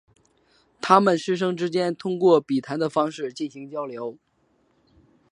[0.81, 4.17] 他们师生之间通过笔谈的方式进行交流。